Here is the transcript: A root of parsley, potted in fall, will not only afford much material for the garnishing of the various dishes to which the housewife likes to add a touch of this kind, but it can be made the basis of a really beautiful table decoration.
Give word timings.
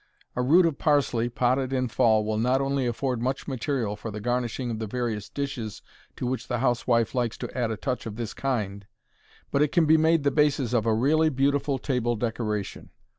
A 0.35 0.41
root 0.41 0.65
of 0.65 0.79
parsley, 0.79 1.29
potted 1.29 1.71
in 1.71 1.87
fall, 1.87 2.25
will 2.25 2.39
not 2.39 2.59
only 2.59 2.87
afford 2.87 3.21
much 3.21 3.47
material 3.47 3.95
for 3.95 4.09
the 4.09 4.19
garnishing 4.19 4.71
of 4.71 4.79
the 4.79 4.87
various 4.87 5.29
dishes 5.29 5.83
to 6.15 6.25
which 6.25 6.47
the 6.47 6.57
housewife 6.57 7.13
likes 7.13 7.37
to 7.37 7.55
add 7.55 7.69
a 7.69 7.77
touch 7.77 8.07
of 8.07 8.15
this 8.15 8.33
kind, 8.33 8.87
but 9.51 9.61
it 9.61 9.71
can 9.71 9.85
be 9.85 9.97
made 9.97 10.23
the 10.23 10.31
basis 10.31 10.73
of 10.73 10.87
a 10.87 10.95
really 10.95 11.29
beautiful 11.29 11.77
table 11.77 12.15
decoration. 12.15 12.89